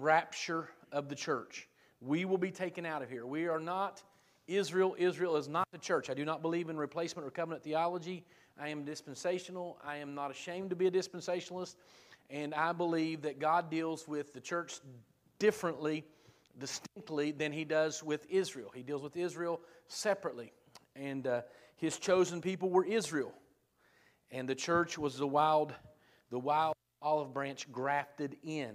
[0.00, 1.68] rapture of the church.
[2.00, 3.26] We will be taken out of here.
[3.26, 4.02] We are not
[4.46, 4.96] Israel.
[4.98, 6.10] Israel is not the church.
[6.10, 8.24] I do not believe in replacement or covenant theology.
[8.58, 9.78] I am dispensational.
[9.84, 11.76] I am not ashamed to be a dispensationalist.
[12.30, 14.80] And I believe that God deals with the church
[15.38, 16.04] differently,
[16.58, 18.70] distinctly, than He does with Israel.
[18.74, 20.52] He deals with Israel separately.
[20.96, 21.42] And uh,
[21.76, 23.32] His chosen people were Israel.
[24.30, 25.74] And the church was the wild,
[26.30, 28.74] the wild olive branch grafted in.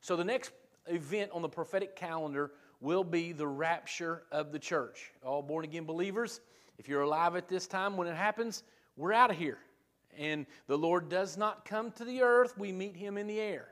[0.00, 0.52] So the next
[0.86, 5.12] event on the prophetic calendar will be the rapture of the church.
[5.24, 6.40] All born again believers,
[6.78, 8.62] if you're alive at this time when it happens,
[8.96, 9.58] we're out of here.
[10.16, 13.68] And the Lord does not come to the earth, we meet him in the air.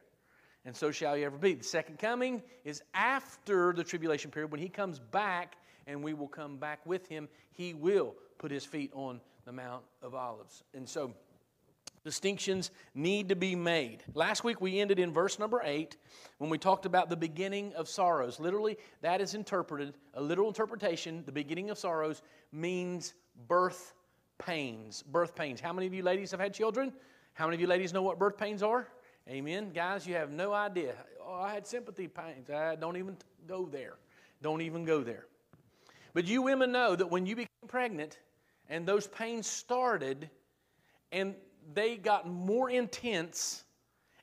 [0.64, 1.54] And so shall you ever be.
[1.54, 5.56] The second coming is after the tribulation period when he comes back
[5.86, 7.28] and we will come back with him.
[7.52, 10.64] He will put his feet on the Mount of Olives.
[10.74, 11.14] And so
[12.06, 14.04] distinctions need to be made.
[14.14, 15.96] Last week we ended in verse number 8
[16.38, 18.38] when we talked about the beginning of sorrows.
[18.38, 22.22] Literally, that is interpreted, a literal interpretation, the beginning of sorrows
[22.52, 23.14] means
[23.48, 23.92] birth
[24.38, 25.02] pains.
[25.02, 25.60] Birth pains.
[25.60, 26.92] How many of you ladies have had children?
[27.34, 28.86] How many of you ladies know what birth pains are?
[29.28, 29.72] Amen.
[29.74, 30.94] Guys, you have no idea.
[31.20, 32.48] Oh, I had sympathy pains.
[32.48, 33.16] I don't even
[33.48, 33.94] go there.
[34.42, 35.26] Don't even go there.
[36.14, 38.20] But you women know that when you became pregnant
[38.68, 40.30] and those pains started
[41.10, 41.34] and
[41.74, 43.64] they got more intense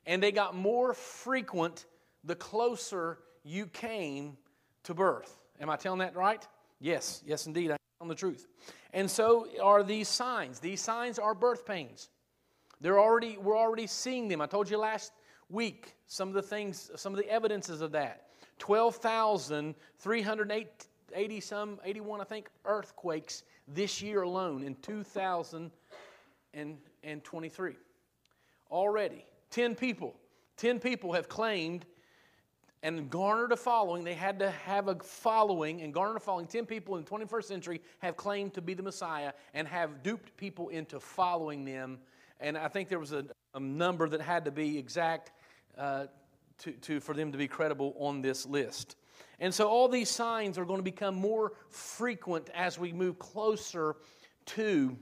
[0.06, 1.84] and they got more frequent
[2.24, 4.38] the closer you came
[4.84, 5.38] to birth.
[5.60, 6.46] Am I telling that right?
[6.80, 7.70] Yes, yes, indeed.
[7.70, 8.46] I'm telling the truth.
[8.92, 10.60] And so are these signs.
[10.60, 12.08] These signs are birth pains.
[12.80, 14.40] They're already, we're already seeing them.
[14.40, 15.12] I told you last
[15.48, 18.26] week some of the things, some of the evidences of that.
[18.58, 24.74] 12,380 some, 81, I think, earthquakes this year alone in
[27.04, 27.74] 2023.
[28.70, 29.24] Already.
[29.50, 30.14] 10 people.
[30.56, 31.84] 10 people have claimed
[32.82, 34.04] and garnered a following.
[34.04, 36.46] They had to have a following and garnered a following.
[36.46, 40.36] 10 people in the 21st century have claimed to be the Messiah and have duped
[40.36, 41.98] people into following them
[42.40, 45.32] and I think there was a, a number that had to be exact
[45.78, 46.06] uh,
[46.58, 48.96] to, to, for them to be credible on this list.
[49.40, 53.96] And so all these signs are going to become more frequent as we move closer
[54.46, 54.96] to,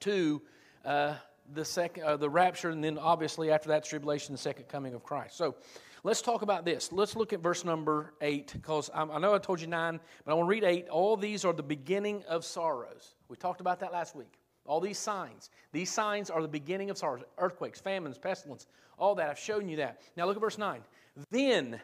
[0.00, 0.42] to
[0.86, 1.14] uh,
[1.52, 5.02] the, second, uh, the rapture, and then obviously after that, tribulation, the second coming of
[5.02, 5.36] Christ.
[5.36, 5.56] So
[6.04, 6.92] let's talk about this.
[6.92, 10.34] Let's look at verse number 8, because I, know I told you 9, but I
[10.34, 10.88] want to read 8.
[10.88, 13.16] All these are the beginning of sorrows.
[13.28, 14.32] We talked about that last week.
[14.64, 15.50] All these signs.
[15.72, 18.66] These signs are the beginning of sorrows earthquakes, famines, pestilence,
[18.98, 19.28] all that.
[19.28, 20.00] I've shown you that.
[20.16, 20.80] Now look at verse 9.
[21.30, 21.80] Then,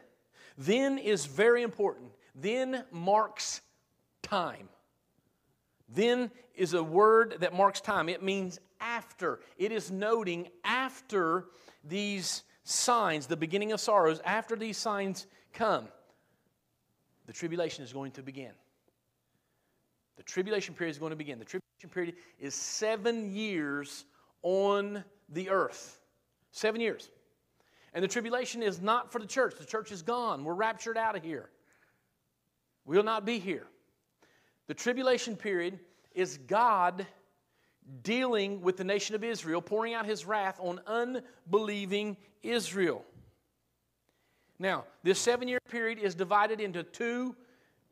[0.59, 2.11] then is very important.
[2.35, 3.61] Then marks
[4.23, 4.69] time.
[5.89, 8.09] Then is a word that marks time.
[8.09, 9.41] It means after.
[9.57, 11.47] It is noting after
[11.85, 15.89] these signs, the beginning of sorrows, after these signs come,
[17.27, 18.53] the tribulation is going to begin.
[20.17, 21.39] The tribulation period is going to begin.
[21.39, 24.05] The tribulation period is seven years
[24.43, 26.01] on the earth.
[26.51, 27.11] Seven years.
[27.95, 29.55] And the tribulation is not for the church.
[29.59, 30.45] The church is gone.
[30.45, 31.51] We're raptured out of here.
[32.85, 33.67] We will not be here.
[34.67, 35.79] The tribulation period
[36.15, 37.07] is God
[38.03, 43.05] dealing with the nation of Israel, pouring out his wrath on unbelieving Israel.
[44.59, 47.35] Now, this seven year period is divided into two,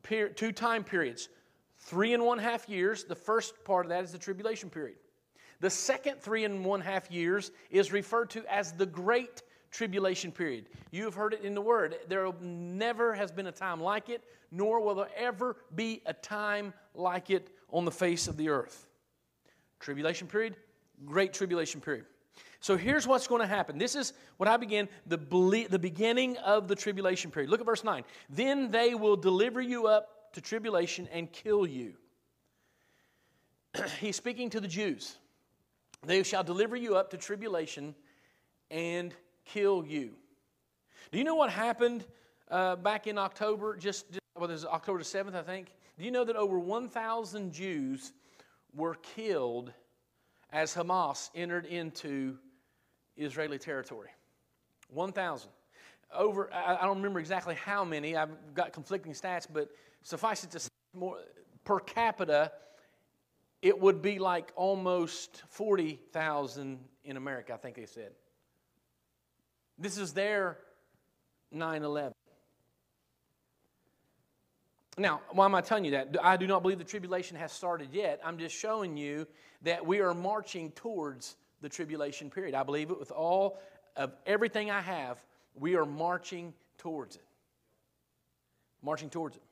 [0.03, 1.29] two time periods
[1.81, 4.99] Three and one half years, the first part of that is the tribulation period.
[5.61, 10.67] The second three and one half years is referred to as the great tribulation period.
[10.91, 11.97] You have heard it in the word.
[12.09, 16.75] There never has been a time like it, nor will there ever be a time
[16.95, 18.87] like it on the face of the earth.
[19.81, 20.57] Tribulation period,
[21.05, 22.05] great tribulation period.
[22.61, 23.79] So here's what's going to happen.
[23.79, 25.17] This is what I begin the,
[25.71, 27.51] the beginning of the tribulation period.
[27.51, 28.05] Look at verse 9.
[28.29, 31.95] Then they will deliver you up to tribulation and kill you.
[34.01, 35.17] He's speaking to the Jews.
[36.05, 37.95] They shall deliver you up to tribulation
[38.71, 39.15] and
[39.47, 40.13] kill you.
[41.13, 42.05] Do you know what happened
[42.51, 43.77] uh, back in October?
[43.77, 44.07] Just,
[44.39, 45.69] well, this is October 7th, I think.
[45.99, 48.13] Do you know that over 1,000 Jews
[48.75, 49.73] were killed
[50.53, 52.37] as Hamas entered into
[53.17, 54.11] Israeli territory?
[54.89, 55.51] 1,000.
[56.13, 58.17] Over, I don't remember exactly how many.
[58.17, 59.69] I've got conflicting stats, but
[60.03, 61.19] suffice it to say, more,
[61.65, 62.51] per capita,
[63.63, 68.11] it would be like almost 40,000 in America, I think they said.
[69.79, 70.59] This is their
[71.53, 72.13] 9 11.
[75.01, 76.15] Now, why am I telling you that?
[76.23, 78.21] I do not believe the tribulation has started yet.
[78.23, 79.27] I'm just showing you
[79.63, 82.55] that we are marching towards the tribulation period.
[82.55, 83.59] I believe it with all
[83.97, 85.23] of everything I have.
[85.55, 87.25] We are marching towards it.
[88.83, 89.43] Marching towards it.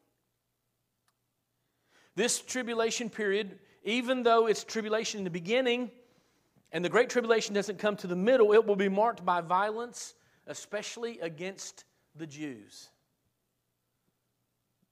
[2.14, 5.90] This tribulation period, even though it's tribulation in the beginning,
[6.72, 10.12] and the Great Tribulation doesn't come to the middle, it will be marked by violence,
[10.46, 11.84] especially against
[12.16, 12.90] the Jews.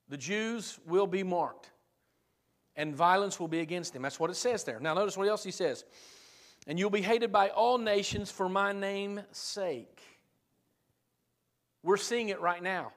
[0.09, 1.71] The Jews will be marked,
[2.77, 4.03] and violence will be against them.
[4.03, 4.79] That's what it says there.
[4.79, 5.85] Now, notice what else he says.
[6.67, 10.01] And you'll be hated by all nations for my name's sake.
[11.83, 12.93] We're seeing it right now.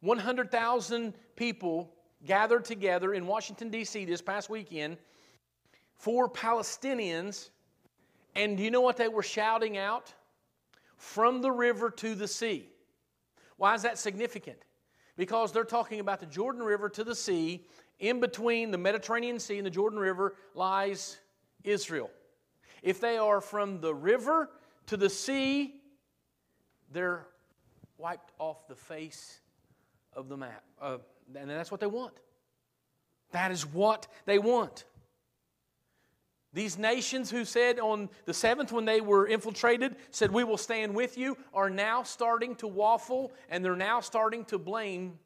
[0.00, 1.92] 100,000 people
[2.24, 4.04] gathered together in Washington, D.C.
[4.04, 4.96] this past weekend
[5.96, 7.50] for Palestinians.
[8.34, 10.12] And do you know what they were shouting out?
[10.96, 12.68] From the river to the sea.
[13.56, 14.58] Why is that significant?
[15.18, 17.66] Because they're talking about the Jordan River to the sea.
[17.98, 21.18] In between the Mediterranean Sea and the Jordan River lies
[21.64, 22.08] Israel.
[22.82, 24.48] If they are from the river
[24.86, 25.74] to the sea,
[26.92, 27.26] they're
[27.98, 29.40] wiped off the face
[30.12, 30.62] of the map.
[30.80, 30.98] Uh,
[31.34, 32.14] and that's what they want.
[33.32, 34.84] That is what they want.
[36.52, 40.94] These nations who said on the seventh, when they were infiltrated, said, We will stand
[40.94, 45.18] with you, are now starting to waffle and they're now starting to blame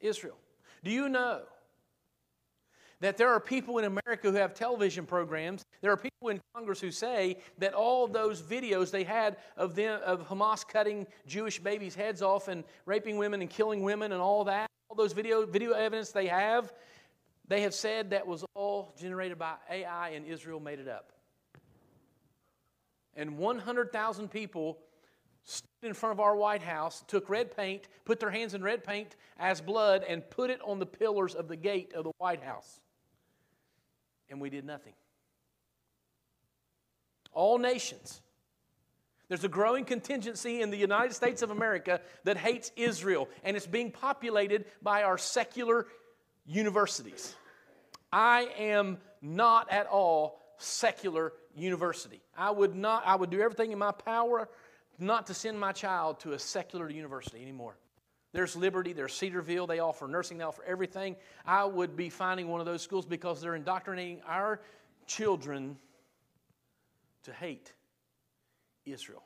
[0.00, 0.36] Israel.
[0.84, 1.42] Do you know
[3.00, 5.64] that there are people in America who have television programs?
[5.80, 10.00] There are people in Congress who say that all those videos they had of, them,
[10.04, 14.44] of Hamas cutting Jewish babies' heads off and raping women and killing women and all
[14.44, 16.72] that, all those video, video evidence they have,
[17.52, 21.12] they have said that was all generated by AI and Israel made it up.
[23.14, 24.78] And 100,000 people
[25.44, 28.84] stood in front of our White House, took red paint, put their hands in red
[28.84, 32.42] paint as blood, and put it on the pillars of the gate of the White
[32.42, 32.80] House.
[34.30, 34.94] And we did nothing.
[37.34, 38.22] All nations.
[39.28, 43.66] There's a growing contingency in the United States of America that hates Israel, and it's
[43.66, 45.86] being populated by our secular
[46.46, 47.36] universities.
[48.12, 52.20] I am not at all secular university.
[52.36, 54.48] I would not, I would do everything in my power
[54.98, 57.76] not to send my child to a secular university anymore.
[58.32, 61.16] There's Liberty, there's Cedarville, they offer nursing, they offer everything.
[61.44, 64.60] I would be finding one of those schools because they're indoctrinating our
[65.06, 65.76] children
[67.24, 67.72] to hate
[68.86, 69.22] Israel.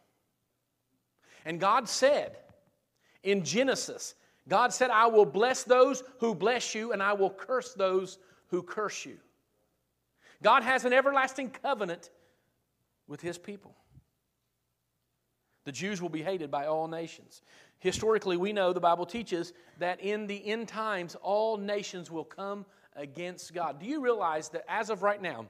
[1.45, 2.37] And God said
[3.23, 4.15] in Genesis,
[4.49, 8.19] God said, I will bless those who bless you, and I will curse those
[8.49, 9.17] who curse you.
[10.43, 12.11] God has an everlasting covenant
[13.09, 13.75] with his people.
[15.65, 17.43] The Jews will be hated by all nations.
[17.79, 22.65] Historically, we know the Bible teaches that in the end times, all nations will come
[22.95, 23.81] against God.
[23.81, 25.47] Do you realize that as of right now,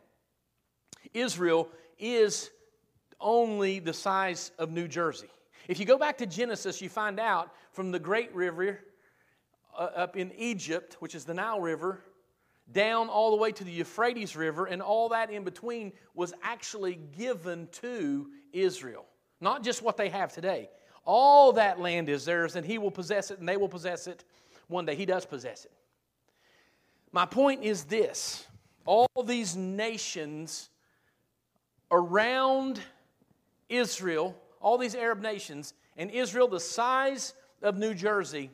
[1.15, 2.51] Israel is
[3.21, 5.29] only the size of New Jersey?
[5.69, 8.81] If you go back to Genesis, you find out from the great river
[9.77, 12.01] uh, up in Egypt, which is the Nile River,
[12.73, 16.99] down all the way to the Euphrates River, and all that in between was actually
[17.17, 19.07] given to Israel.
[19.41, 20.71] Not just what they have today.
[21.05, 24.25] All that land is theirs, and He will possess it, and they will possess it
[24.67, 24.97] one day.
[24.97, 25.73] He does possess it.
[27.13, 28.47] My point is this
[28.85, 30.71] all these nations
[31.91, 32.81] around
[33.69, 38.51] Israel, all these Arab nations, and Israel the size of New Jersey,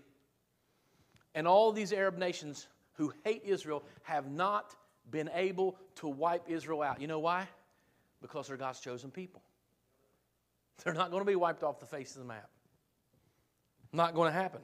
[1.35, 4.75] and all these Arab nations who hate Israel have not
[5.11, 7.01] been able to wipe Israel out.
[7.01, 7.49] You know why?
[8.21, 9.43] Because they're God's chosen people.
[10.85, 12.49] They're not going to be wiped off the face of the map.
[13.93, 14.61] Not going to happen.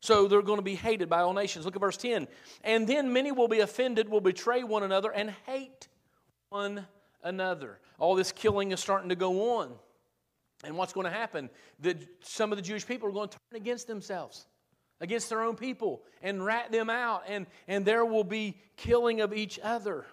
[0.00, 1.64] So they're going to be hated by all nations.
[1.64, 2.28] Look at verse 10.
[2.62, 5.88] And then many will be offended, will betray one another, and hate
[6.50, 6.86] one
[7.22, 7.80] another.
[7.98, 9.72] All this killing is starting to go on.
[10.64, 11.50] And what's going to happen?
[11.80, 14.46] That some of the Jewish people are going to turn against themselves
[15.00, 19.32] against their own people and rat them out, and, and there will be killing of
[19.32, 20.06] each other.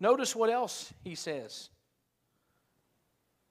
[0.00, 1.70] Notice what else he says.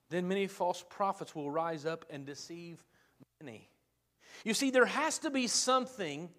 [0.09, 2.83] Then many false prophets will rise up and deceive
[3.41, 3.69] many.
[4.43, 6.29] You see, there has to be something,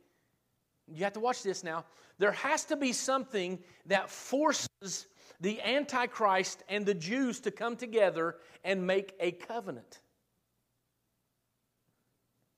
[0.92, 1.84] you have to watch this now.
[2.18, 5.06] There has to be something that forces
[5.40, 10.00] the Antichrist and the Jews to come together and make a covenant.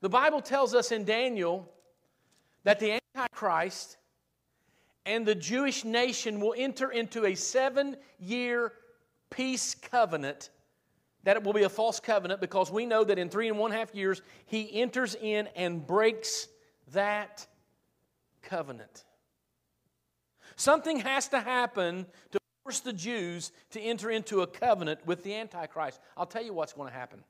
[0.00, 1.70] The Bible tells us in Daniel
[2.64, 3.96] that the Antichrist
[5.04, 8.72] and the Jewish nation will enter into a seven year
[9.30, 10.50] peace covenant.
[11.24, 13.70] That it will be a false covenant because we know that in three and one
[13.70, 16.48] half years he enters in and breaks
[16.92, 17.46] that
[18.42, 19.04] covenant.
[20.56, 25.34] Something has to happen to force the Jews to enter into a covenant with the
[25.34, 26.00] Antichrist.
[26.16, 27.24] I'll tell you what's going to happen.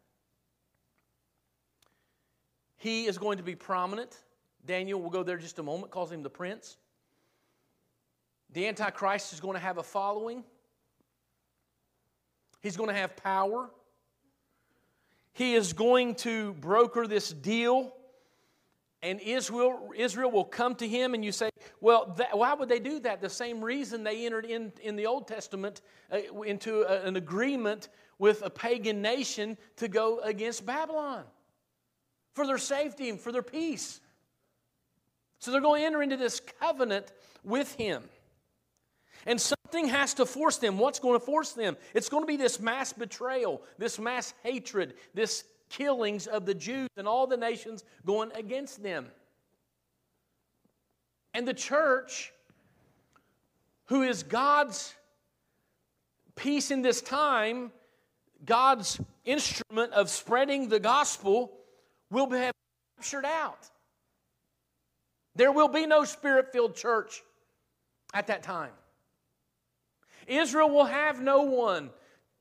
[2.78, 4.16] He is going to be prominent.
[4.64, 6.76] Daniel we'll go there just a moment, calls him the prince.
[8.52, 10.44] The Antichrist is going to have a following.
[12.62, 13.68] He's going to have power.
[15.32, 17.92] He is going to broker this deal,
[19.02, 22.80] and Israel, Israel will come to him, and you say, Well, that, why would they
[22.80, 23.20] do that?
[23.20, 25.82] The same reason they entered in, in the Old Testament
[26.12, 31.24] uh, into a, an agreement with a pagan nation to go against Babylon
[32.38, 34.00] for their safety and for their peace.
[35.40, 37.10] So they're going to enter into this covenant
[37.42, 38.04] with him.
[39.26, 40.78] And something has to force them.
[40.78, 41.76] What's going to force them?
[41.94, 46.88] It's going to be this mass betrayal, this mass hatred, this killings of the Jews
[46.96, 49.06] and all the nations going against them.
[51.34, 52.32] And the church,
[53.86, 54.94] who is God's
[56.36, 57.72] peace in this time,
[58.44, 61.57] God's instrument of spreading the gospel,
[62.10, 62.50] will be
[62.96, 63.68] captured out.
[65.34, 67.22] There will be no spirit filled church
[68.12, 68.72] at that time.
[70.26, 71.90] Israel will have no one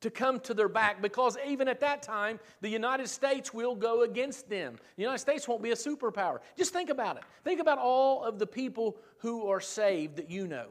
[0.00, 4.02] to come to their back because even at that time, the United States will go
[4.02, 4.78] against them.
[4.96, 6.38] The United States won't be a superpower.
[6.56, 7.24] Just think about it.
[7.44, 10.66] Think about all of the people who are saved that you know.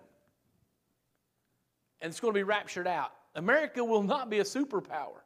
[2.01, 3.11] And it's going to be raptured out.
[3.35, 5.21] America will not be a superpower.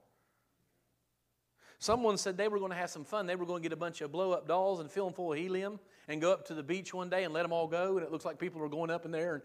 [1.81, 3.25] Someone said they were going to have some fun.
[3.25, 5.33] They were going to get a bunch of blow up dolls and fill them full
[5.33, 7.97] of helium and go up to the beach one day and let them all go.
[7.97, 9.41] And it looks like people are going up in there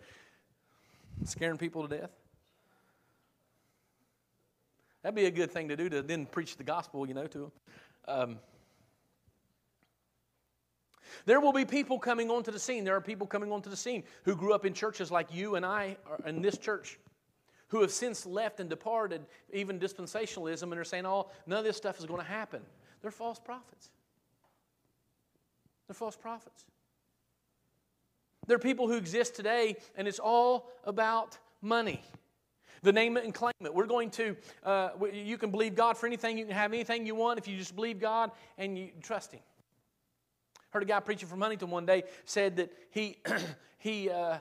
[1.18, 2.10] and scaring people to death.
[5.02, 7.38] That'd be a good thing to do to then preach the gospel, you know, to
[7.38, 7.52] them.
[8.06, 8.38] Um,
[11.24, 12.84] there will be people coming onto the scene.
[12.84, 15.64] There are people coming onto the scene who grew up in churches like you and
[15.64, 16.98] I in this church
[17.68, 21.76] who have since left and departed even dispensationalism and are saying, oh, none of this
[21.76, 22.62] stuff is going to happen.
[23.02, 23.90] They're false prophets.
[25.86, 26.64] They're false prophets.
[28.46, 32.00] There are people who exist today, and it's all about money.
[32.82, 33.74] The name it and claim it.
[33.74, 36.38] We're going to, uh, you can believe God for anything.
[36.38, 39.40] You can have anything you want if you just believe God and you trust Him.
[40.70, 43.16] Heard a guy preaching from Huntington one day said that he,
[43.78, 44.38] he uh,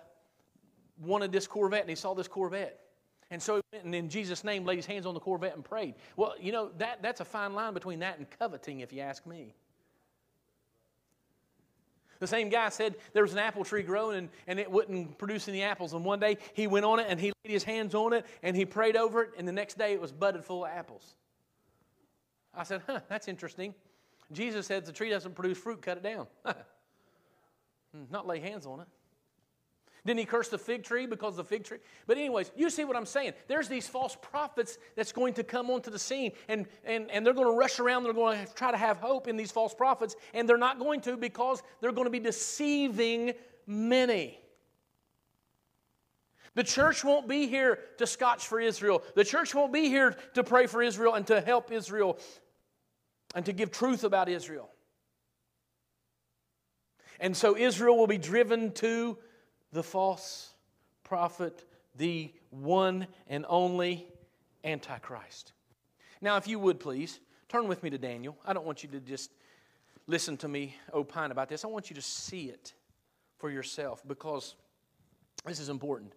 [1.02, 2.80] wanted this Corvette and he saw this Corvette.
[3.36, 5.62] And so he went and in Jesus' name laid his hands on the Corvette and
[5.62, 5.96] prayed.
[6.16, 9.26] Well, you know, that, that's a fine line between that and coveting, if you ask
[9.26, 9.54] me.
[12.20, 15.50] The same guy said there was an apple tree growing and, and it wouldn't produce
[15.50, 15.92] any apples.
[15.92, 18.56] And one day he went on it and he laid his hands on it and
[18.56, 21.16] he prayed over it, and the next day it was budded full of apples.
[22.54, 23.76] I said, huh, that's interesting.
[24.32, 26.28] Jesus said the tree doesn't produce fruit, cut it down.
[27.94, 28.88] Hmm, not lay hands on it.
[30.06, 31.80] Didn't he curse the fig tree because the fig tree?
[32.06, 33.34] But, anyways, you see what I'm saying.
[33.48, 37.34] There's these false prophets that's going to come onto the scene, and, and, and they're
[37.34, 38.04] going to rush around.
[38.04, 41.02] They're going to try to have hope in these false prophets, and they're not going
[41.02, 43.34] to because they're going to be deceiving
[43.66, 44.40] many.
[46.54, 49.04] The church won't be here to scotch for Israel.
[49.16, 52.18] The church won't be here to pray for Israel and to help Israel
[53.34, 54.70] and to give truth about Israel.
[57.20, 59.18] And so Israel will be driven to
[59.76, 60.54] the false
[61.04, 61.66] prophet,
[61.96, 64.08] the one and only
[64.64, 65.52] Antichrist.
[66.22, 68.38] Now, if you would please, turn with me to Daniel.
[68.46, 69.32] I don't want you to just
[70.08, 71.66] listen to me opine about this.
[71.66, 72.74] I want you to see it
[73.38, 74.56] for yourself because
[75.46, 76.14] this is important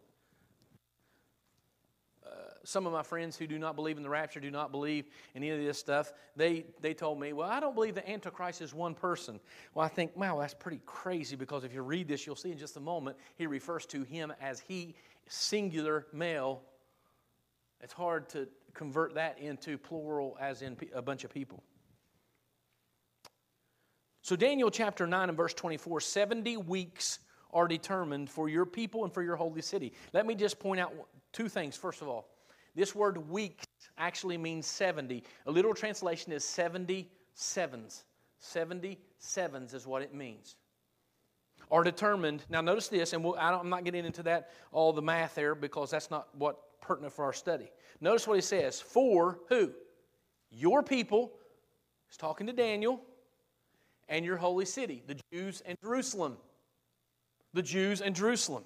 [2.69, 5.43] some of my friends who do not believe in the rapture, do not believe in
[5.43, 8.75] any of this stuff, they, they told me, Well, I don't believe the Antichrist is
[8.75, 9.41] one person.
[9.73, 12.59] Well, I think, wow, that's pretty crazy because if you read this, you'll see in
[12.59, 14.95] just a moment, he refers to him as he,
[15.29, 16.61] singular male.
[17.81, 21.63] It's hard to convert that into plural, as in a bunch of people.
[24.21, 27.21] So, Daniel chapter 9 and verse 24 70 weeks
[27.51, 29.95] are determined for your people and for your holy city.
[30.13, 30.93] Let me just point out
[31.33, 32.29] two things, first of all.
[32.79, 33.65] This word weeks
[33.99, 35.25] actually means 70.
[35.47, 38.05] A literal translation is 70 sevens.
[38.39, 40.55] 70 sevens is what it means.
[41.73, 42.45] Are determined.
[42.49, 45.57] Now, notice this, and we'll, I am not getting into that, all the math there,
[45.57, 47.69] because that's not what pertinent for our study.
[48.01, 48.81] Notice what he says.
[48.81, 49.73] For who?
[50.53, 51.33] Your people.
[52.07, 53.01] He's talking to Daniel
[54.09, 56.37] and your holy city, the Jews and Jerusalem.
[57.55, 58.63] The Jews and Jerusalem.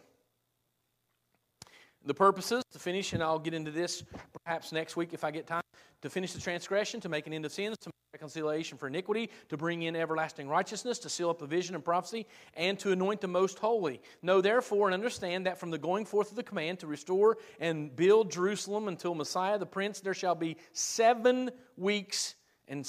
[2.05, 4.03] The purposes, to finish, and I'll get into this
[4.45, 5.63] perhaps next week if I get time,
[6.03, 9.31] to finish the transgression, to make an end of sins, to make reconciliation for iniquity,
[9.51, 13.21] to bring in everlasting righteousness, to seal up the vision and prophecy, and to anoint
[13.21, 14.01] the most holy.
[14.21, 17.95] Know therefore and understand that from the going forth of the command to restore and
[17.95, 22.35] build Jerusalem until Messiah the Prince, there shall be seven weeks
[22.67, 22.85] and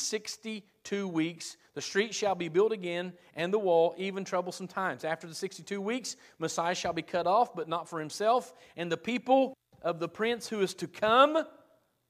[0.83, 1.55] sixty-two weeks.
[1.75, 5.05] The street shall be built again, and the wall, even troublesome times.
[5.05, 8.97] After the sixty-two weeks, Messiah shall be cut off, but not for himself, and the
[8.97, 11.37] people of the prince who is to come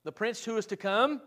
[0.06, 1.22] the prince who is to come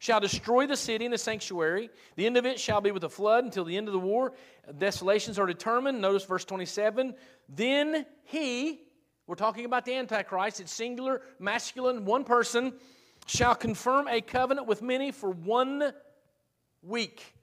[0.00, 1.88] shall destroy the city and the sanctuary.
[2.16, 4.32] The end of it shall be with a flood until the end of the war.
[4.76, 6.00] Desolations are determined.
[6.00, 7.14] Notice verse 27.
[7.48, 8.80] Then he,
[9.28, 12.72] we're talking about the Antichrist, it's singular, masculine, one person,
[13.26, 15.92] shall confirm a covenant with many for one
[16.82, 17.34] week.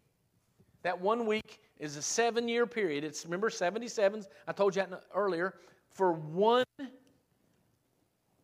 [0.84, 3.04] That one week is a seven year period.
[3.04, 5.56] It's, remember, 77s, I told you that earlier.
[5.92, 6.65] For one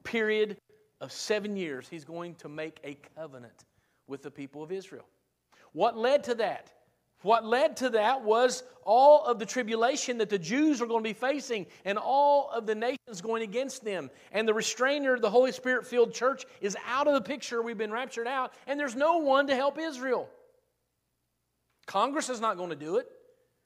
[0.03, 0.57] period
[1.01, 3.65] of seven years, he's going to make a covenant
[4.07, 5.05] with the people of Israel.
[5.73, 6.71] What led to that?
[7.21, 11.09] What led to that was all of the tribulation that the Jews are going to
[11.09, 14.09] be facing and all of the nations going against them.
[14.31, 17.61] And the restrainer, the Holy Spirit filled church, is out of the picture.
[17.61, 20.29] We've been raptured out, and there's no one to help Israel.
[21.85, 23.07] Congress is not going to do it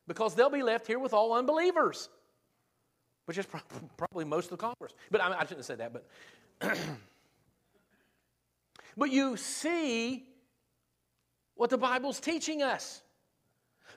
[0.08, 2.10] because they'll be left here with all unbelievers,
[3.26, 3.46] which is
[3.98, 4.94] probably most of Congress.
[5.12, 6.08] But I, shouldn't have said that, but.
[8.98, 10.26] But you see
[11.56, 13.02] what the Bible's teaching us.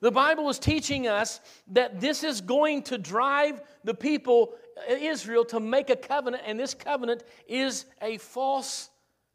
[0.00, 4.54] The Bible is teaching us that this is going to drive the people,
[4.88, 8.90] uh, Israel, to make a covenant, and this covenant is a false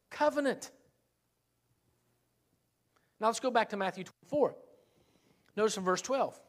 [0.09, 0.71] covenant.
[3.19, 4.55] Now let's go back to Matthew 24.
[5.55, 6.39] Notice in verse 12.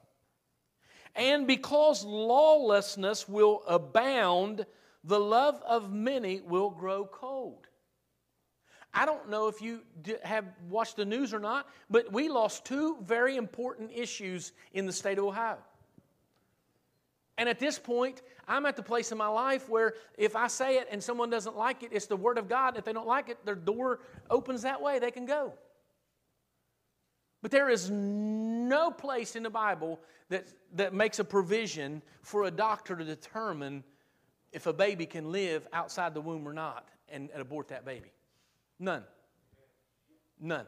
[1.17, 4.67] And because lawlessness will abound,
[5.05, 7.67] the love of many will grow cold.
[8.93, 9.81] I don't know if you
[10.23, 14.93] have watched the news or not, but we lost two very important issues in the
[14.93, 15.59] state of Ohio.
[17.37, 20.77] And at this point, I'm at the place in my life where if I say
[20.77, 22.77] it and someone doesn't like it, it's the Word of God.
[22.77, 25.55] If they don't like it, their door opens that way, they can go.
[27.45, 32.51] But there is no place in the Bible that, that makes a provision for a
[32.51, 33.85] doctor to determine
[34.51, 38.11] if a baby can live outside the womb or not and, and abort that baby.
[38.81, 39.05] None.
[40.41, 40.65] None.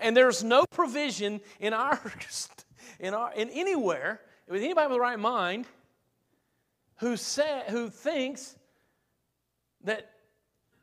[0.00, 2.00] And there's no provision in our
[3.00, 5.66] in our in anywhere with anybody with the right mind
[7.00, 8.56] who say, who thinks
[9.84, 10.11] that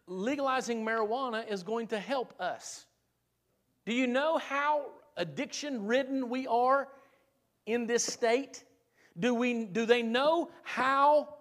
[0.09, 2.85] legalizing marijuana is going to help us.
[3.85, 6.87] Do you know how addiction ridden we are
[7.65, 8.63] in this state?
[9.17, 11.35] Do, we, do they know how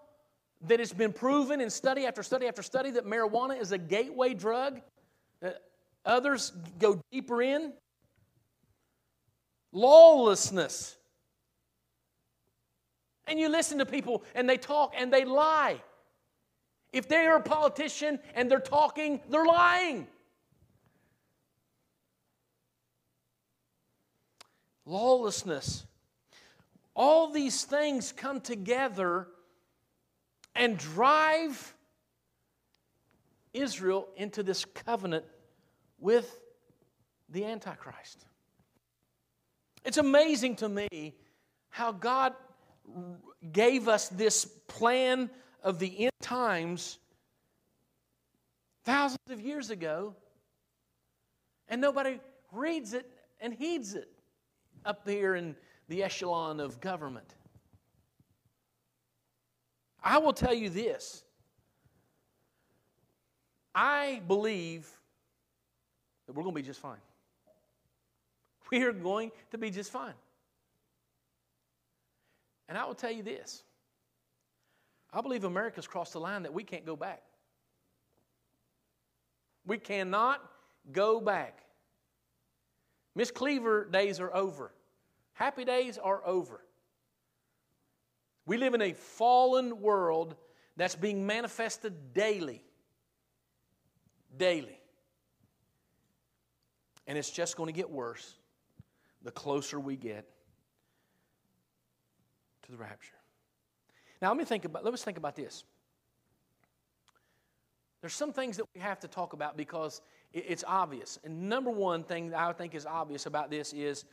[0.62, 4.34] that it's been proven in study after study after study that marijuana is a gateway
[4.34, 4.80] drug
[5.40, 5.62] that
[6.04, 7.72] others go deeper in.
[9.72, 10.96] Lawlessness.
[13.26, 15.80] And you listen to people and they talk and they lie.
[16.92, 20.06] If they are a politician and they're talking, they're lying.
[24.86, 25.84] Lawlessness.
[26.94, 29.28] All these things come together
[30.54, 31.74] and drive
[33.52, 35.24] Israel into this covenant
[35.98, 36.40] with
[37.28, 38.24] the Antichrist.
[39.84, 41.14] It's amazing to me
[41.68, 42.32] how God
[43.52, 45.30] gave us this plan
[45.62, 46.98] of the end times
[48.84, 50.14] thousands of years ago,
[51.68, 52.20] and nobody
[52.52, 54.08] reads it and heeds it
[54.84, 55.54] up here in
[55.88, 57.34] the echelon of government.
[60.02, 61.22] I will tell you this
[63.74, 64.88] I believe
[66.26, 66.98] that we're going to be just fine.
[68.70, 70.14] We are going to be just fine.
[72.68, 73.62] And I will tell you this
[75.12, 77.22] I believe America's crossed the line that we can't go back.
[79.66, 80.42] We cannot
[80.92, 81.60] go back.
[83.14, 84.72] Miss Cleaver days are over.
[85.32, 86.60] Happy days are over.
[88.46, 90.36] We live in a fallen world
[90.76, 92.64] that's being manifested daily.
[94.36, 94.80] Daily.
[97.06, 98.34] And it's just going to get worse
[99.22, 100.26] the closer we get
[102.62, 103.17] to the rapture.
[104.20, 105.64] Now let me think about let us think about this.
[108.00, 110.00] There's some things that we have to talk about because
[110.32, 111.18] it's obvious.
[111.24, 114.04] And number one thing that I think is obvious about this is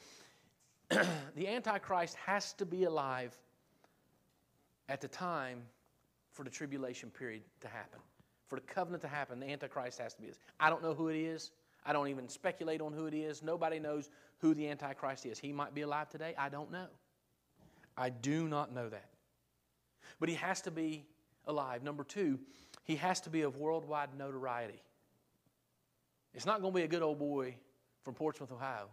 [0.89, 3.38] the Antichrist has to be alive
[4.89, 5.62] at the time
[6.32, 8.00] for the tribulation period to happen.
[8.48, 10.39] for the covenant to happen, the Antichrist has to be this.
[10.60, 11.52] I don't know who it is.
[11.86, 13.41] I don't even speculate on who it is.
[13.41, 15.39] Nobody knows who the Antichrist is.
[15.39, 16.34] He might be alive today.
[16.38, 16.88] I don't know.
[17.98, 19.10] I do not know that.
[20.20, 21.06] But he has to be
[21.46, 21.84] alive.
[21.84, 22.39] Number two,
[22.84, 24.82] he has to be of worldwide notoriety.
[26.34, 27.56] It's not going to be a good old boy
[28.04, 28.89] from Portsmouth, Ohio.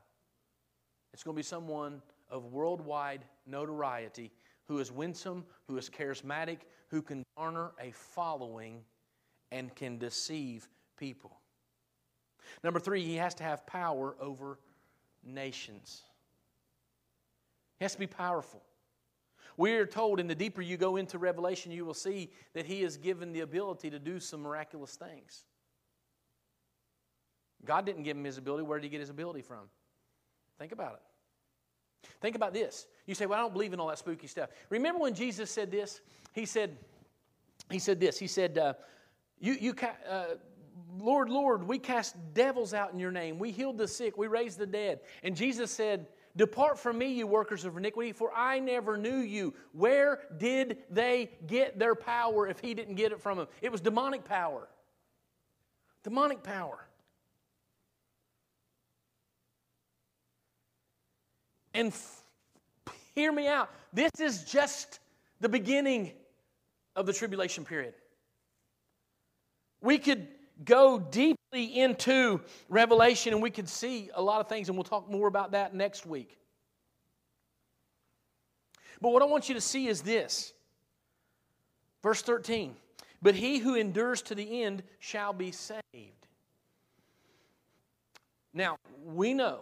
[1.12, 4.30] It's going to be someone of worldwide notoriety
[4.66, 8.80] who is winsome, who is charismatic, who can garner a following
[9.50, 11.36] and can deceive people.
[12.64, 14.58] Number three, he has to have power over
[15.24, 16.02] nations.
[17.78, 18.62] He has to be powerful.
[19.56, 22.82] We are told, and the deeper you go into Revelation, you will see that he
[22.82, 25.44] is given the ability to do some miraculous things.
[27.64, 28.64] God didn't give him his ability.
[28.64, 29.68] Where did he get his ability from?
[30.58, 32.08] Think about it.
[32.20, 32.86] Think about this.
[33.06, 34.50] You say, Well, I don't believe in all that spooky stuff.
[34.70, 36.00] Remember when Jesus said this?
[36.32, 36.76] He said,
[37.70, 38.18] He said this.
[38.18, 38.74] He said, uh,
[39.38, 39.74] you, you,
[40.08, 40.24] uh,
[40.98, 43.38] Lord, Lord, we cast devils out in your name.
[43.38, 44.16] We healed the sick.
[44.16, 45.00] We raised the dead.
[45.22, 49.52] And Jesus said, Depart from me, you workers of iniquity, for I never knew you.
[49.72, 53.48] Where did they get their power if he didn't get it from them?
[53.60, 54.68] It was demonic power.
[56.02, 56.86] Demonic power.
[61.74, 62.24] And f-
[63.14, 63.70] hear me out.
[63.92, 65.00] This is just
[65.40, 66.12] the beginning
[66.96, 67.94] of the tribulation period.
[69.82, 70.28] We could
[70.64, 75.10] go deeply into Revelation and we could see a lot of things, and we'll talk
[75.10, 76.38] more about that next week.
[79.00, 80.52] But what I want you to see is this
[82.02, 82.76] verse 13
[83.20, 85.82] But he who endures to the end shall be saved.
[88.54, 89.60] Now, we know.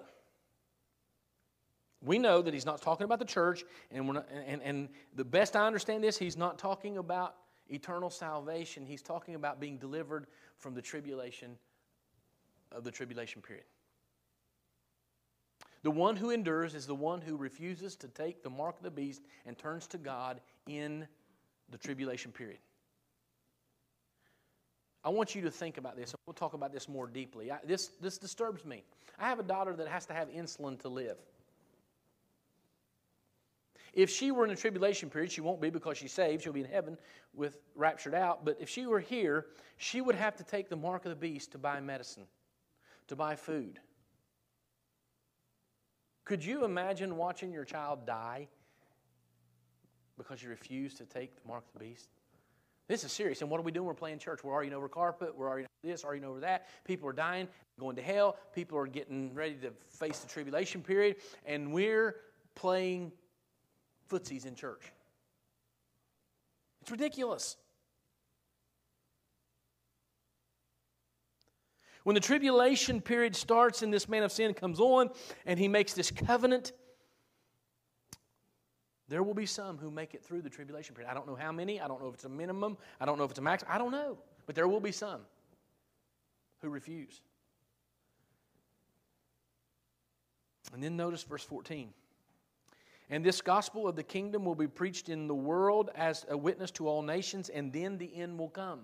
[2.02, 5.54] We know that he's not talking about the church, and, not, and, and the best
[5.54, 7.36] I understand this, he's not talking about
[7.68, 8.86] eternal salvation.
[8.86, 10.26] He's talking about being delivered
[10.60, 11.56] from the tribulation
[12.70, 13.64] of the tribulation period.
[15.82, 18.90] The one who endures is the one who refuses to take the mark of the
[18.90, 21.08] beast and turns to God in
[21.70, 22.58] the tribulation period.
[25.02, 26.14] I want you to think about this.
[26.26, 27.50] We'll talk about this more deeply.
[27.50, 28.84] I, this, this disturbs me.
[29.18, 31.16] I have a daughter that has to have insulin to live.
[33.92, 36.42] If she were in the tribulation period, she won't be because she's saved.
[36.42, 36.96] She'll be in heaven
[37.34, 38.44] with raptured out.
[38.44, 41.52] But if she were here, she would have to take the mark of the beast
[41.52, 42.26] to buy medicine,
[43.08, 43.80] to buy food.
[46.24, 48.48] Could you imagine watching your child die
[50.16, 52.08] because you refuse to take the mark of the beast?
[52.86, 53.40] This is serious.
[53.40, 53.86] And what are we doing?
[53.86, 54.42] We're playing church.
[54.42, 55.36] We're arguing over carpet.
[55.36, 56.66] We're arguing over this, arguing over that.
[56.84, 57.46] People are dying,
[57.78, 58.36] going to hell.
[58.52, 61.16] People are getting ready to face the tribulation period.
[61.46, 62.16] And we're
[62.56, 63.12] playing
[64.10, 64.82] footsies in church.
[66.82, 67.56] It's ridiculous.
[72.02, 75.10] When the tribulation period starts and this man of sin comes on
[75.44, 76.72] and he makes this covenant,
[79.08, 81.10] there will be some who make it through the tribulation period.
[81.10, 81.80] I don't know how many.
[81.80, 82.78] I don't know if it's a minimum.
[83.00, 83.64] I don't know if it's a max.
[83.68, 84.18] I don't know.
[84.46, 85.20] But there will be some
[86.62, 87.20] who refuse.
[90.72, 91.92] And then notice verse 14.
[93.10, 96.70] And this gospel of the kingdom will be preached in the world as a witness
[96.72, 98.82] to all nations, and then the end will come.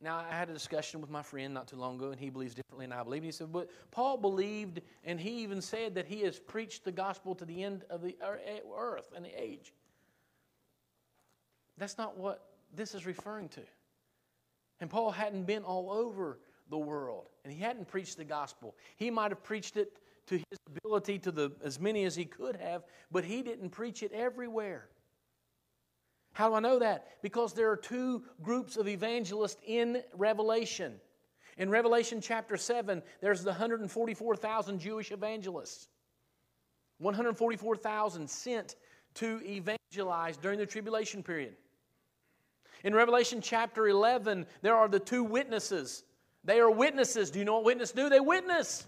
[0.00, 2.54] Now, I had a discussion with my friend not too long ago, and he believes
[2.54, 3.22] differently than I believe.
[3.22, 6.92] And he said, But Paul believed, and he even said that he has preached the
[6.92, 8.40] gospel to the end of the er,
[8.76, 9.72] earth and the age.
[11.78, 13.62] That's not what this is referring to.
[14.80, 18.74] And Paul hadn't been all over the world, and he hadn't preached the gospel.
[18.96, 22.56] He might have preached it to his ability to the, as many as he could
[22.56, 24.88] have, but he didn't preach it everywhere.
[26.32, 27.22] How do I know that?
[27.22, 30.94] Because there are two groups of evangelists in Revelation.
[31.58, 35.88] In Revelation chapter 7, there's the 144,000 Jewish evangelists.
[36.98, 38.76] 144,000 sent
[39.14, 41.54] to evangelize during the tribulation period.
[42.82, 46.02] In Revelation chapter 11, there are the two witnesses.
[46.42, 47.30] They are witnesses.
[47.30, 48.08] Do you know what witnesses do?
[48.08, 48.86] They witness.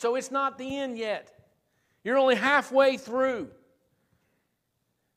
[0.00, 1.30] So it's not the end yet.
[2.04, 3.50] You're only halfway through.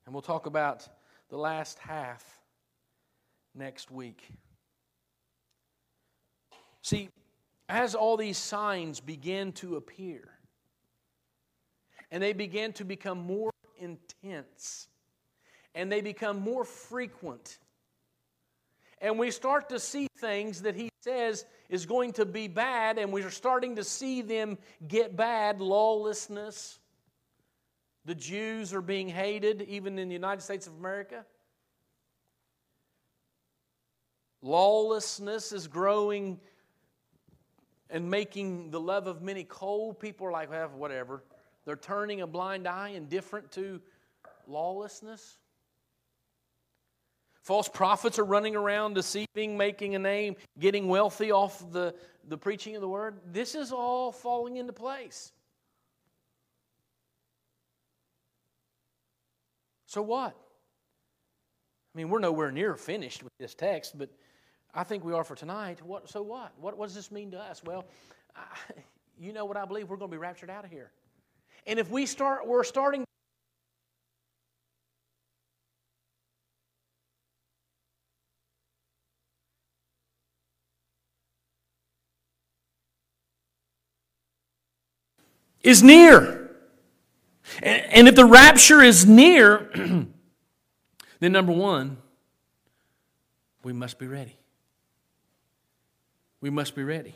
[0.06, 0.86] And we'll talk about
[1.30, 2.22] the last half
[3.56, 4.22] next week.
[6.82, 7.08] See,
[7.70, 10.28] as all these signs begin to appear,
[12.12, 14.90] and they begin to become more intense,
[15.74, 17.58] and they become more frequent,
[19.00, 23.12] and we start to see things that he says is going to be bad, and
[23.12, 26.80] we're starting to see them get bad lawlessness,
[28.06, 31.26] The Jews are being hated, even in the United States of America.
[34.42, 36.40] Lawlessness is growing
[37.90, 40.00] and making the love of many cold.
[40.00, 41.24] People are like, well, whatever.
[41.66, 43.80] They're turning a blind eye, indifferent to
[44.48, 45.38] lawlessness.
[47.44, 51.94] False prophets are running around deceiving, making a name, getting wealthy off the,
[52.30, 53.20] the preaching of the word.
[53.32, 55.34] This is all falling into place.
[59.88, 60.36] So what?
[61.94, 64.10] I mean, we're nowhere near finished with this text, but
[64.74, 65.86] I think we are for tonight.
[65.86, 66.54] What, so what?
[66.60, 66.78] what?
[66.78, 67.62] What does this mean to us?
[67.64, 67.86] Well,
[68.38, 68.46] I,
[69.20, 69.90] you know what I believe?
[69.90, 70.92] We're going to be raptured out of here.
[71.68, 73.04] And if we start, we're starting.
[85.64, 86.52] Is near.
[87.62, 89.70] And, if the rapture is near,
[91.20, 91.98] then number one,
[93.64, 94.38] we must be ready.
[96.42, 97.16] We must be ready.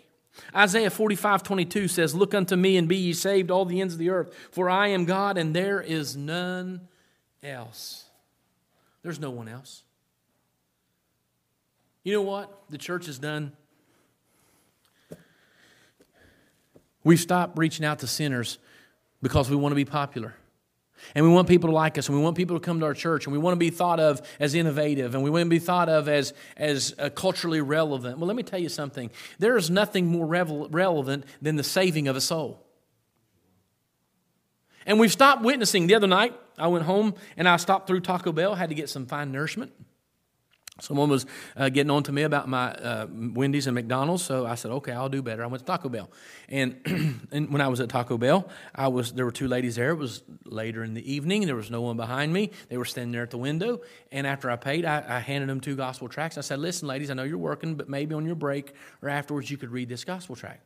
[0.55, 3.99] Isaiah 45 22 says, Look unto me and be ye saved, all the ends of
[3.99, 6.87] the earth, for I am God and there is none
[7.43, 8.05] else.
[9.01, 9.83] There's no one else.
[12.03, 13.51] You know what the church has done?
[17.07, 18.57] We've stopped reaching out to sinners
[19.21, 20.35] because we want to be popular.
[21.15, 22.93] And we want people to like us, and we want people to come to our
[22.93, 25.57] church, and we want to be thought of as innovative, and we want to be
[25.57, 28.17] thought of as, as uh, culturally relevant.
[28.17, 29.09] Well, let me tell you something.
[29.39, 32.61] There is nothing more revel- relevant than the saving of a soul.
[34.85, 35.87] And we've stopped witnessing.
[35.87, 38.89] The other night, I went home and I stopped through Taco Bell, had to get
[38.89, 39.71] some fine nourishment.
[40.79, 44.55] Someone was uh, getting on to me about my uh, Wendy's and McDonald's, so I
[44.55, 46.09] said, "Okay, I'll do better." I went to Taco Bell,
[46.49, 46.75] and,
[47.31, 49.89] and when I was at Taco Bell, I was there were two ladies there.
[49.89, 51.47] It was later in the evening.
[51.47, 52.51] There was no one behind me.
[52.69, 55.61] They were standing there at the window, and after I paid, I, I handed them
[55.61, 56.37] two gospel tracts.
[56.37, 59.49] I said, "Listen, ladies, I know you're working, but maybe on your break or afterwards,
[59.49, 60.63] you could read this gospel tract."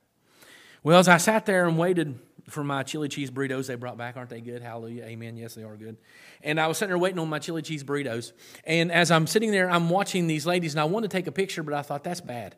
[0.83, 2.17] Well, as I sat there and waited
[2.51, 4.61] for my chili cheese burritos they brought back, aren't they good?
[4.61, 5.37] Hallelujah, amen.
[5.37, 5.97] Yes, they are good.
[6.43, 8.31] And I was sitting there waiting on my chili cheese burritos.
[8.65, 11.31] And as I'm sitting there, I'm watching these ladies, and I wanted to take a
[11.31, 12.55] picture, but I thought that's bad.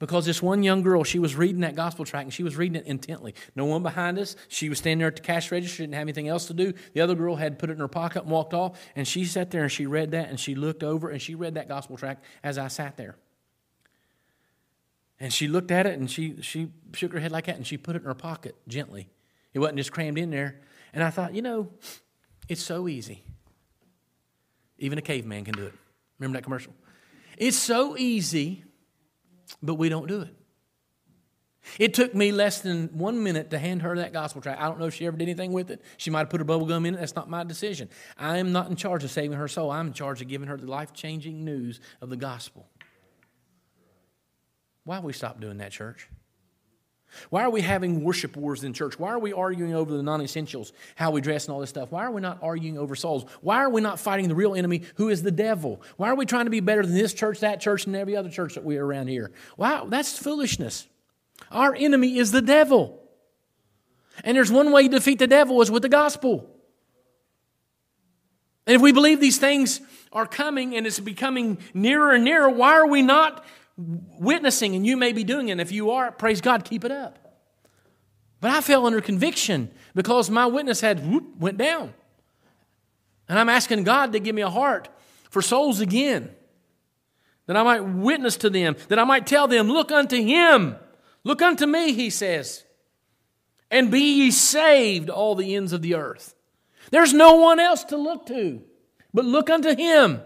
[0.00, 2.74] Because this one young girl, she was reading that gospel tract and she was reading
[2.74, 3.34] it intently.
[3.54, 4.34] No one behind us.
[4.48, 6.72] She was standing there at the cash register, didn't have anything else to do.
[6.94, 8.80] The other girl had put it in her pocket and walked off.
[8.96, 11.54] And she sat there and she read that and she looked over and she read
[11.54, 13.16] that gospel tract as I sat there.
[15.20, 17.76] And she looked at it and she, she shook her head like that and she
[17.76, 19.06] put it in her pocket gently.
[19.52, 20.60] It wasn't just crammed in there.
[20.92, 21.68] And I thought, you know,
[22.48, 23.22] it's so easy.
[24.78, 25.74] Even a caveman can do it.
[26.18, 26.72] Remember that commercial?
[27.36, 28.64] It's so easy,
[29.62, 30.34] but we don't do it.
[31.78, 34.60] It took me less than one minute to hand her that gospel tract.
[34.60, 35.82] I don't know if she ever did anything with it.
[35.98, 36.98] She might have put her bubble gum in it.
[36.98, 37.88] That's not my decision.
[38.16, 39.70] I am not in charge of saving her soul.
[39.70, 42.66] I'm in charge of giving her the life changing news of the gospel.
[44.84, 46.08] Why we stopped doing that, church?
[47.30, 48.98] Why are we having worship wars in church?
[48.98, 51.90] Why are we arguing over the non essentials, how we dress and all this stuff?
[51.90, 53.24] Why are we not arguing over souls?
[53.40, 55.82] Why are we not fighting the real enemy, who is the devil?
[55.96, 58.30] Why are we trying to be better than this church, that church, and every other
[58.30, 59.32] church that we are around here?
[59.56, 60.86] Wow, that's foolishness.
[61.50, 63.00] Our enemy is the devil.
[64.24, 66.48] And there's one way to defeat the devil is with the gospel.
[68.66, 69.80] And if we believe these things
[70.12, 73.44] are coming and it's becoming nearer and nearer, why are we not
[74.18, 75.52] witnessing, and you may be doing it.
[75.52, 77.18] And if you are, praise God, keep it up.
[78.40, 81.92] But I fell under conviction because my witness had whoop, went down.
[83.28, 84.88] And I'm asking God to give me a heart
[85.30, 86.30] for souls again.
[87.46, 90.76] That I might witness to them, that I might tell them, Look unto him,
[91.24, 92.64] look unto me, he says,
[93.70, 96.34] and be ye saved, all the ends of the earth.
[96.90, 98.62] There's no one else to look to,
[99.12, 100.20] but look unto him.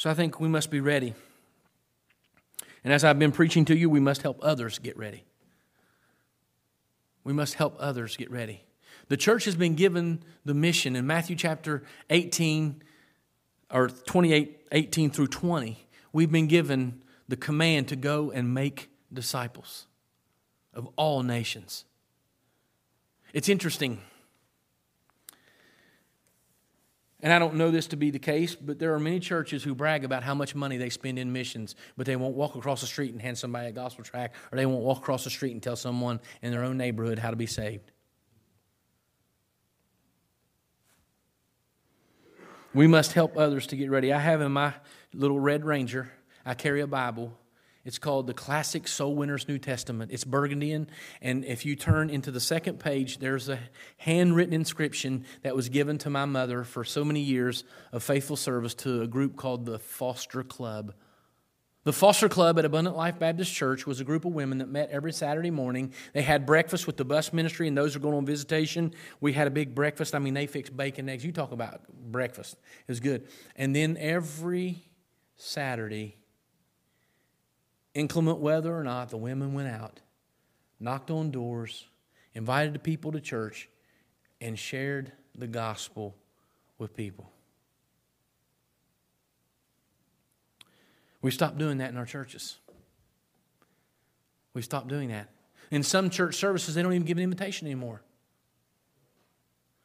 [0.00, 1.12] So I think we must be ready.
[2.82, 5.24] And as I've been preaching to you, we must help others get ready.
[7.22, 8.64] We must help others get ready.
[9.08, 12.82] The church has been given the mission in Matthew chapter 18
[13.70, 15.86] or 28, 18 through 20.
[16.14, 19.86] We've been given the command to go and make disciples
[20.72, 21.84] of all nations.
[23.34, 24.00] It's interesting.
[27.22, 29.74] And I don't know this to be the case, but there are many churches who
[29.74, 32.86] brag about how much money they spend in missions, but they won't walk across the
[32.86, 35.62] street and hand somebody a gospel tract, or they won't walk across the street and
[35.62, 37.92] tell someone in their own neighborhood how to be saved.
[42.72, 44.12] We must help others to get ready.
[44.12, 44.74] I have in my
[45.12, 46.10] little red ranger,
[46.46, 47.36] I carry a Bible,
[47.84, 50.10] It's called the Classic Soul Winners New Testament.
[50.12, 50.90] It's Burgundian,
[51.22, 53.58] and if you turn into the second page, there's a
[53.96, 58.74] handwritten inscription that was given to my mother for so many years of faithful service
[58.74, 60.92] to a group called the Foster Club.
[61.84, 64.90] The Foster Club at Abundant Life Baptist Church was a group of women that met
[64.90, 65.94] every Saturday morning.
[66.12, 68.92] They had breakfast with the bus ministry, and those who are going on visitation.
[69.22, 70.14] We had a big breakfast.
[70.14, 71.24] I mean, they fixed bacon, eggs.
[71.24, 72.56] You talk about breakfast.
[72.86, 73.26] It was good.
[73.56, 74.84] And then every
[75.36, 76.18] Saturday,
[77.94, 80.00] inclement weather or not, the women went out,
[80.78, 81.86] knocked on doors,
[82.34, 83.68] invited the people to church,
[84.40, 86.14] and shared the gospel
[86.78, 87.30] with people.
[91.22, 92.58] We stopped doing that in our churches.
[94.54, 95.28] We stopped doing that.
[95.70, 98.02] In some church services, they don't even give an invitation anymore.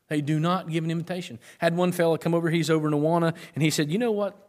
[0.07, 1.39] They do not give an invitation.
[1.57, 4.44] Had one fellow come over, he's over in Awana, and he said, You know what?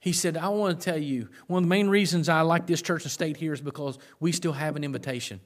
[0.00, 2.80] He said, I want to tell you, one of the main reasons I like this
[2.80, 5.40] church and state here is because we still have an invitation.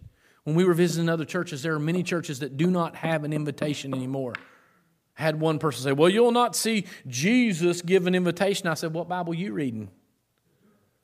[0.44, 3.32] When we were visiting other churches, there are many churches that do not have an
[3.32, 4.34] invitation anymore.
[5.18, 8.68] I had one person say, Well, you'll not see Jesus give an invitation.
[8.68, 9.90] I said, What Bible are you reading?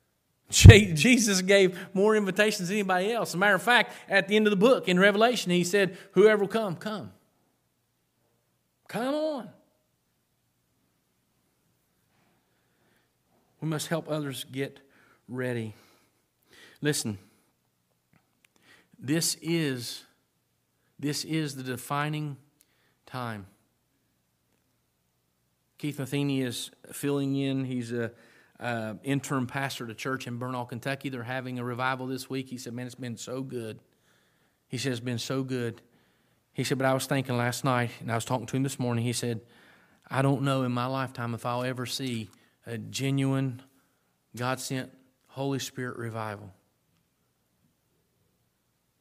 [0.49, 3.29] Jesus gave more invitations than anybody else.
[3.29, 5.97] As a matter of fact, at the end of the book in Revelation, he said,
[6.11, 7.11] Whoever will come, come.
[8.87, 9.49] Come on.
[13.61, 14.79] We must help others get
[15.27, 15.75] ready.
[16.81, 17.19] Listen,
[18.99, 20.03] this is
[20.99, 22.37] this is the defining
[23.05, 23.47] time.
[25.77, 27.65] Keith Matheny is filling in.
[27.65, 28.11] He's a
[28.59, 31.09] uh, interim pastor to church in Bernal, Kentucky.
[31.09, 32.49] They're having a revival this week.
[32.49, 33.79] He said, Man, it's been so good.
[34.67, 35.81] He said, It's been so good.
[36.53, 38.77] He said, But I was thinking last night, and I was talking to him this
[38.77, 39.03] morning.
[39.03, 39.41] He said,
[40.07, 42.29] I don't know in my lifetime if I'll ever see
[42.65, 43.61] a genuine,
[44.35, 44.91] God sent
[45.27, 46.51] Holy Spirit revival.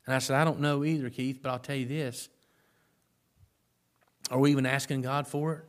[0.07, 2.29] And I said, I don't know either, Keith, but I'll tell you this.
[4.31, 5.65] Are we even asking God for it?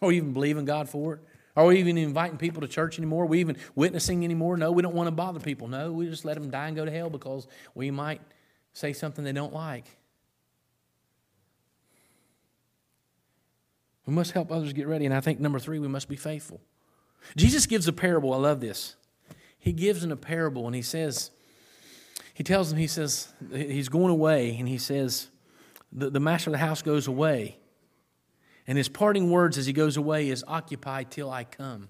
[0.00, 1.20] Are we even believing God for it?
[1.54, 3.24] Are we even inviting people to church anymore?
[3.24, 4.56] Are we even witnessing anymore?
[4.56, 5.68] No, we don't want to bother people.
[5.68, 8.20] No, we just let them die and go to hell because we might
[8.72, 9.84] say something they don't like.
[14.06, 15.06] We must help others get ready.
[15.06, 16.60] And I think number three, we must be faithful.
[17.36, 18.32] Jesus gives a parable.
[18.32, 18.96] I love this.
[19.58, 21.30] He gives in a parable and he says,
[22.34, 25.28] he tells them, he says, he's going away and he says,
[25.92, 27.58] the, the master of the house goes away.
[28.66, 31.88] And his parting words as he goes away is, Occupy till I come.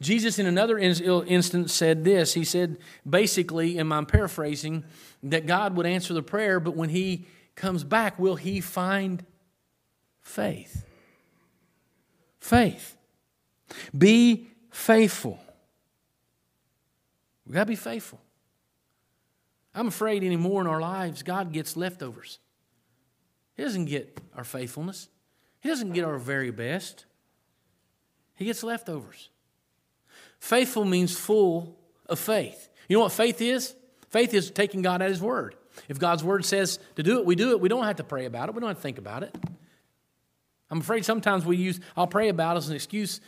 [0.00, 2.34] Jesus, in another instance, said this.
[2.34, 2.78] He said,
[3.08, 4.84] basically, and I'm paraphrasing,
[5.22, 9.24] that God would answer the prayer, but when he comes back, will he find
[10.22, 10.84] faith?
[12.40, 12.96] Faith.
[13.96, 15.38] Be faithful.
[17.46, 18.20] We got to be faithful.
[19.74, 22.38] I'm afraid anymore in our lives, God gets leftovers.
[23.56, 25.08] He doesn't get our faithfulness,
[25.60, 27.04] He doesn't get our very best.
[28.36, 29.28] He gets leftovers.
[30.38, 32.70] Faithful means full of faith.
[32.88, 33.74] You know what faith is?
[34.08, 35.56] Faith is taking God at His word.
[35.88, 37.60] If God's word says to do it, we do it.
[37.60, 39.36] We don't have to pray about it, we don't have to think about it.
[40.70, 43.20] I'm afraid sometimes we use I'll pray about as an excuse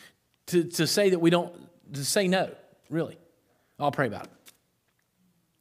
[0.46, 1.52] to, to say that we don't,
[1.94, 2.50] to say no,
[2.88, 3.18] really.
[3.78, 4.32] I'll pray about it.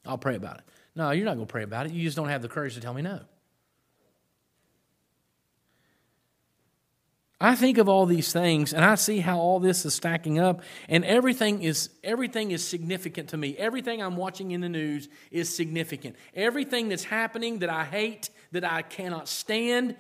[0.06, 0.64] I'll pray about it.
[0.96, 1.94] No, you're not going to pray about it.
[1.94, 3.22] You just don't have the courage to tell me no.
[7.40, 10.62] I think of all these things and I see how all this is stacking up
[10.88, 13.58] and everything is everything is significant to me.
[13.58, 16.18] Everything I'm watching in the news is significant.
[16.36, 19.96] Everything that's happening that I hate, that I cannot stand,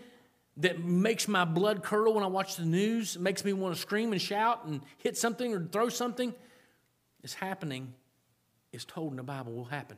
[0.57, 4.11] that makes my blood curdle when I watch the news, makes me want to scream
[4.11, 6.33] and shout and hit something or throw something,
[7.23, 7.93] is happening,
[8.71, 9.97] is told in the Bible will happen.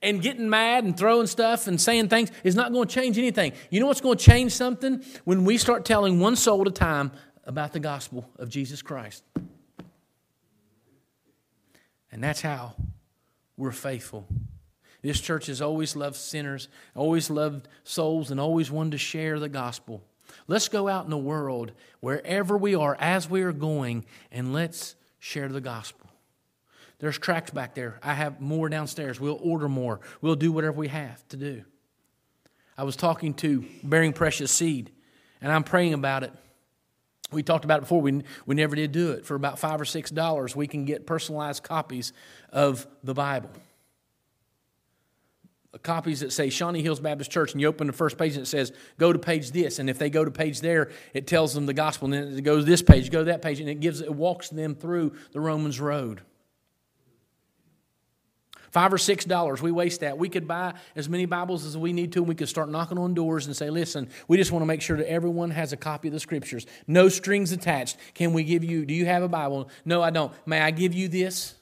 [0.00, 3.52] And getting mad and throwing stuff and saying things is not going to change anything.
[3.70, 5.04] You know what's going to change something?
[5.24, 7.12] When we start telling one soul at a time
[7.44, 9.22] about the gospel of Jesus Christ.
[12.10, 12.74] And that's how
[13.56, 14.26] we're faithful
[15.02, 19.48] this church has always loved sinners, always loved souls, and always wanted to share the
[19.48, 20.02] gospel.
[20.46, 24.94] Let's go out in the world, wherever we are, as we are going, and let's
[25.18, 26.08] share the gospel.
[27.00, 27.98] There's tracts back there.
[28.00, 29.18] I have more downstairs.
[29.18, 30.00] We'll order more.
[30.20, 31.64] We'll do whatever we have to do.
[32.78, 34.92] I was talking to Bearing Precious Seed,
[35.40, 36.32] and I'm praying about it.
[37.32, 38.00] We talked about it before.
[38.00, 39.26] We, we never did do it.
[39.26, 42.12] For about five or six dollars, we can get personalized copies
[42.50, 43.50] of the Bible
[45.78, 48.46] copies that say Shawnee Hills Baptist Church, and you open the first page and it
[48.46, 49.78] says, go to page this.
[49.78, 52.12] And if they go to page there, it tells them the gospel.
[52.12, 54.50] And then it goes this page, go to that page, and it gives it walks
[54.50, 56.20] them through the Romans road.
[58.70, 60.16] Five or six dollars, we waste that.
[60.16, 62.96] We could buy as many Bibles as we need to, and we could start knocking
[62.96, 65.76] on doors and say, listen, we just want to make sure that everyone has a
[65.76, 66.64] copy of the scriptures.
[66.86, 67.98] No strings attached.
[68.14, 69.68] Can we give you, do you have a Bible?
[69.84, 70.32] No, I don't.
[70.46, 71.54] May I give you this?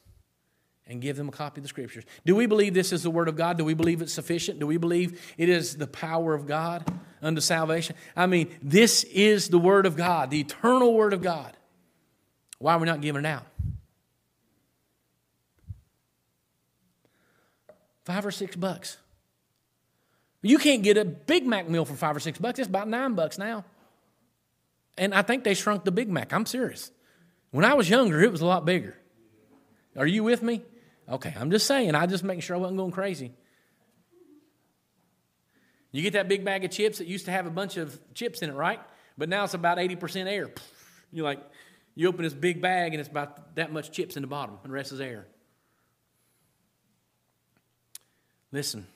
[0.91, 2.05] And give them a copy of the scriptures.
[2.27, 3.57] Do we believe this is the word of God?
[3.57, 4.59] Do we believe it's sufficient?
[4.59, 6.85] Do we believe it is the power of God
[7.23, 7.95] unto salvation?
[8.17, 11.57] I mean, this is the word of God, the eternal word of God.
[12.59, 13.47] Why are we not giving it out?
[18.05, 18.97] Five or six bucks.
[20.43, 22.59] You can't get a Big Mac meal for five or six bucks.
[22.59, 23.65] It's about nine bucks now.
[24.99, 26.33] And I think they shrunk the Big Mac.
[26.33, 26.91] I'm serious.
[27.53, 28.97] When I was younger, it was a lot bigger.
[29.97, 30.63] Are you with me?
[31.11, 31.95] Okay, I'm just saying.
[31.95, 33.33] I just making sure I wasn't going crazy.
[35.93, 38.43] You get that big bag of chips that used to have a bunch of chips
[38.43, 38.81] in it, right?
[39.19, 40.51] But now it's about 80% air.
[41.13, 41.41] You're like,
[41.97, 44.71] you open this big bag and it's about that much chips in the bottom, and
[44.71, 45.27] the rest is air.
[48.53, 48.87] Listen,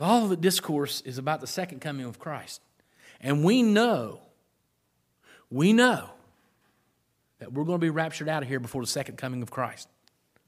[0.00, 2.60] Olivet discourse is about the second coming of Christ.
[3.20, 4.20] And we know,
[5.48, 6.10] we know
[7.38, 9.88] that we're going to be raptured out of here before the second coming of Christ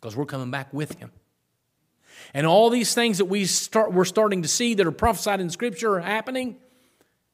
[0.04, 1.10] because we're coming back with him.
[2.34, 5.48] And all these things that we start, we're starting to see that are prophesied in
[5.48, 6.56] Scripture are happening,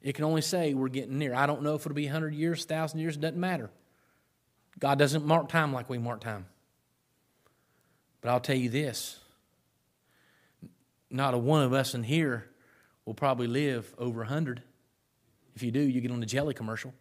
[0.00, 1.34] it can only say we're getting near.
[1.34, 3.70] I don't know if it'll be 100 years, 1,000 years, it doesn't matter.
[4.78, 6.46] God doesn't mark time like we mark time.
[8.20, 9.18] But I'll tell you this
[11.10, 12.46] not a one of us in here
[13.04, 14.62] will probably live over 100.
[15.56, 16.94] If you do, you get on the jelly commercial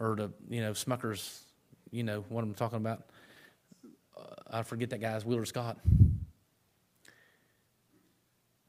[0.00, 1.42] or the, you know, Smucker's,
[1.90, 3.10] you know, what I'm talking about.
[4.18, 5.78] Uh, I forget that guy's Willard Scott.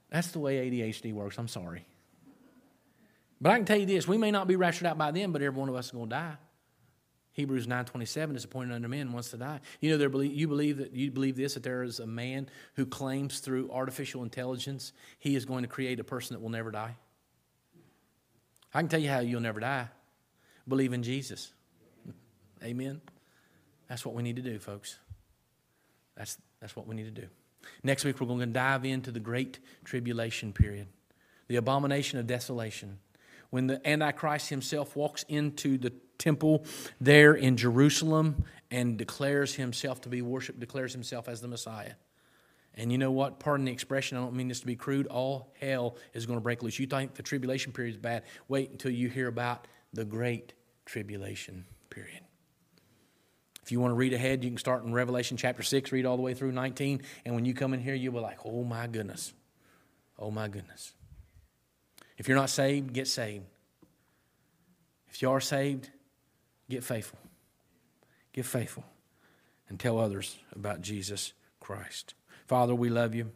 [0.10, 1.38] That's the way ADHD works.
[1.38, 1.86] I'm sorry.
[3.41, 5.41] But I can tell you this, we may not be raptured out by then, but
[5.41, 6.36] every one of us is going to die.
[7.34, 9.62] Hebrews 9:27 is appointed unto men wants to die.
[9.80, 13.39] You know, you believe that you believe this that there is a man who claims
[13.39, 16.97] through artificial intelligence he is going to create a person that will never die.
[18.74, 19.88] I can tell you how you'll never die.
[20.68, 21.54] Believe in Jesus.
[22.64, 23.00] Amen.
[23.88, 25.00] That's what we need to do, folks.
[26.20, 27.28] That's, that's what we need to do.
[27.82, 30.88] Next week, we're going to dive into the great tribulation period,
[31.47, 32.99] the abomination of desolation.
[33.49, 36.65] When the Antichrist himself walks into the temple
[36.99, 41.93] there in Jerusalem and declares himself to be worshiped, declares himself as the Messiah.
[42.76, 43.39] And you know what?
[43.39, 45.07] Pardon the expression, I don't mean this to be crude.
[45.07, 46.80] All hell is going to break loose.
[46.80, 48.24] You think the tribulation period is bad?
[48.49, 50.53] Wait until you hear about the great
[50.86, 52.22] tribulation period.
[53.70, 56.15] If you want to read ahead, you can start in Revelation chapter 6, read all
[56.15, 57.03] the way through 19.
[57.24, 59.32] And when you come in here, you'll be like, oh my goodness.
[60.17, 60.93] Oh my goodness.
[62.17, 63.45] If you're not saved, get saved.
[65.11, 65.91] If you are saved,
[66.67, 67.20] get faithful.
[68.34, 68.86] Get faithful
[69.70, 72.15] and tell others about Jesus Christ.
[72.47, 73.30] Father, we love you.